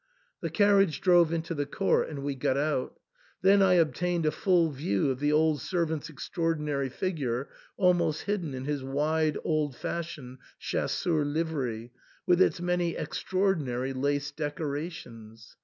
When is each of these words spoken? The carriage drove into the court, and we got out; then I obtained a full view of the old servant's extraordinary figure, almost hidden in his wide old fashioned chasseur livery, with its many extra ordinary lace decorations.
The 0.41 0.49
carriage 0.49 0.99
drove 0.99 1.31
into 1.31 1.53
the 1.53 1.67
court, 1.67 2.09
and 2.09 2.23
we 2.23 2.33
got 2.33 2.57
out; 2.57 2.99
then 3.43 3.61
I 3.61 3.73
obtained 3.73 4.25
a 4.25 4.31
full 4.31 4.71
view 4.71 5.11
of 5.11 5.19
the 5.19 5.31
old 5.31 5.61
servant's 5.61 6.09
extraordinary 6.09 6.89
figure, 6.89 7.49
almost 7.77 8.23
hidden 8.23 8.55
in 8.55 8.65
his 8.65 8.83
wide 8.83 9.37
old 9.43 9.75
fashioned 9.75 10.39
chasseur 10.57 11.23
livery, 11.23 11.91
with 12.25 12.41
its 12.41 12.59
many 12.59 12.97
extra 12.97 13.37
ordinary 13.41 13.93
lace 13.93 14.31
decorations. 14.31 15.55